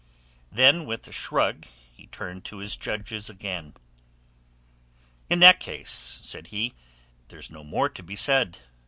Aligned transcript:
Then 0.51 0.87
with 0.87 1.07
a 1.07 1.11
shrug 1.11 1.67
he 1.93 2.07
turned 2.07 2.43
to 2.45 2.57
his 2.57 2.75
judges 2.75 3.29
again. 3.29 3.75
"In 5.29 5.37
that 5.41 5.59
case," 5.59 6.19
said 6.23 6.47
he, 6.47 6.73
"there's 7.27 7.51
no 7.51 7.63
more 7.63 7.87
to 7.89 8.01
be 8.01 8.15
said. 8.15 8.57